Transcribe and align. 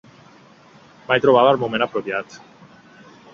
Mai 1.11 1.21
trobava 1.25 1.51
el 1.57 1.61
moment 1.65 1.87
apropiat. 1.87 2.39